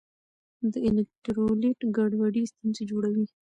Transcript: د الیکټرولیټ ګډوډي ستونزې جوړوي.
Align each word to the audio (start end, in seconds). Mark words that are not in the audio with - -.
د 0.71 0.73
الیکټرولیټ 0.87 1.79
ګډوډي 1.95 2.43
ستونزې 2.51 2.83
جوړوي. 2.91 3.25